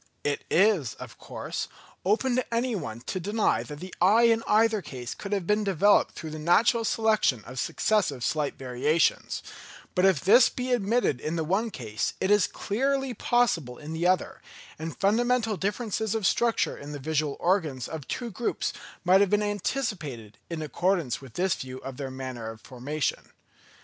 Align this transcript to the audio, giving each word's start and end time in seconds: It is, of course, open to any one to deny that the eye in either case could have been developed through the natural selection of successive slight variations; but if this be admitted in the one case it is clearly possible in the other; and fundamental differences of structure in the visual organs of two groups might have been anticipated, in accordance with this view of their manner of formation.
It 0.23 0.43
is, 0.49 0.95
of 0.95 1.19
course, 1.19 1.67
open 2.03 2.35
to 2.37 2.51
any 2.51 2.75
one 2.75 3.01
to 3.01 3.19
deny 3.19 3.61
that 3.61 3.79
the 3.81 3.93
eye 4.01 4.23
in 4.23 4.41
either 4.47 4.81
case 4.81 5.13
could 5.13 5.31
have 5.31 5.45
been 5.45 5.63
developed 5.63 6.15
through 6.15 6.31
the 6.31 6.39
natural 6.39 6.83
selection 6.83 7.43
of 7.45 7.59
successive 7.59 8.23
slight 8.23 8.55
variations; 8.55 9.43
but 9.93 10.03
if 10.03 10.19
this 10.21 10.49
be 10.49 10.71
admitted 10.71 11.21
in 11.21 11.35
the 11.35 11.43
one 11.43 11.69
case 11.69 12.13
it 12.19 12.31
is 12.31 12.47
clearly 12.47 13.13
possible 13.13 13.77
in 13.77 13.93
the 13.93 14.07
other; 14.07 14.41
and 14.79 14.97
fundamental 14.97 15.55
differences 15.55 16.15
of 16.15 16.25
structure 16.25 16.75
in 16.75 16.93
the 16.93 16.97
visual 16.99 17.37
organs 17.39 17.87
of 17.87 18.07
two 18.07 18.31
groups 18.31 18.73
might 19.03 19.21
have 19.21 19.29
been 19.29 19.43
anticipated, 19.43 20.39
in 20.49 20.63
accordance 20.63 21.21
with 21.21 21.33
this 21.35 21.53
view 21.53 21.77
of 21.83 21.97
their 21.97 22.09
manner 22.09 22.49
of 22.49 22.59
formation. 22.59 23.29